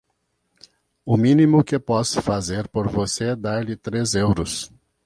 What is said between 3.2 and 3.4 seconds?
é